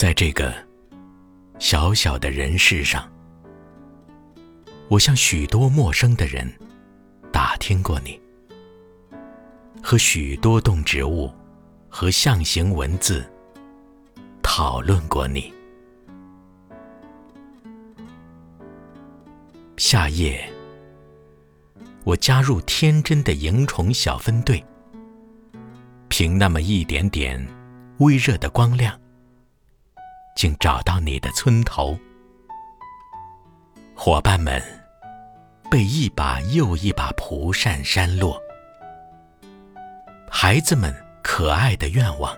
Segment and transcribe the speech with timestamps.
[0.00, 0.54] 在这个
[1.58, 3.06] 小小的人世上，
[4.88, 6.50] 我向许多陌生的人
[7.30, 8.18] 打听过你，
[9.82, 11.30] 和许多动植物
[11.90, 13.30] 和象形文字
[14.42, 15.52] 讨论过你。
[19.76, 20.50] 夏夜，
[22.04, 24.64] 我加入天真的萤虫小分队，
[26.08, 27.46] 凭那么一点点
[27.98, 28.98] 微热的光亮，
[30.40, 32.00] 竟找到你的村头。
[33.94, 34.58] 伙伴们
[35.70, 38.40] 被一把又一把蒲扇扇落，
[40.30, 42.34] 孩子们可爱的愿望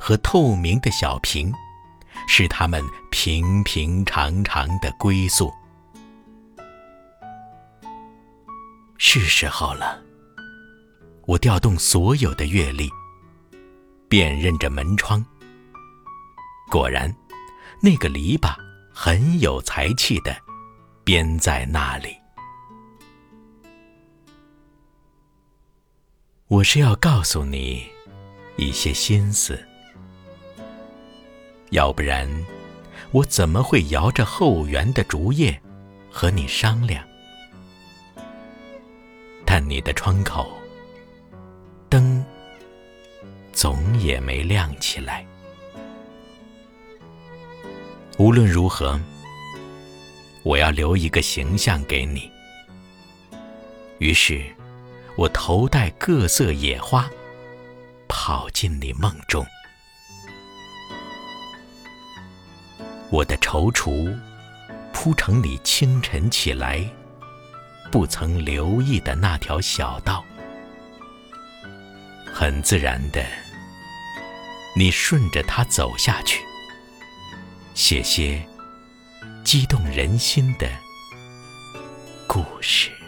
[0.00, 1.52] 和透明的小瓶，
[2.26, 5.52] 是他们平平常常的归宿。
[8.96, 10.02] 是时候了，
[11.26, 12.88] 我调动所有的阅历，
[14.08, 15.22] 辨认着门窗。
[16.70, 17.14] 果然，
[17.84, 18.56] 那个篱笆
[18.94, 20.34] 很有才气的
[21.04, 22.16] 编在那里。
[26.46, 27.86] 我是要告诉你
[28.56, 29.62] 一些心思，
[31.72, 32.26] 要不然，
[33.10, 35.60] 我怎么会摇着后园的竹叶
[36.10, 37.06] 和你商量？
[39.44, 40.50] 但你的窗口，
[41.90, 42.24] 灯
[43.52, 45.26] 总也没亮起来。
[48.24, 48.98] 无论如何，
[50.44, 52.32] 我要留一个形象给你。
[53.98, 54.42] 于是，
[55.14, 57.06] 我头戴各色野花，
[58.08, 59.44] 跑进你梦中。
[63.10, 64.18] 我的踌躇，
[64.90, 66.82] 铺成你清晨起来。
[67.92, 70.24] 不曾留意的那条小道，
[72.32, 73.22] 很自然的，
[74.74, 76.42] 你顺着它走下去，
[77.74, 78.40] 写些
[79.42, 80.70] 激动人心的
[82.28, 83.03] 故事。